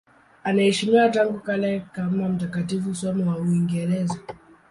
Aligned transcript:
Anaheshimiwa 0.43 1.09
tangu 1.09 1.39
kale 1.39 1.79
kama 1.91 2.29
mtakatifu, 2.29 2.95
somo 2.95 3.31
wa 3.31 3.37
Uingereza. 3.37 4.19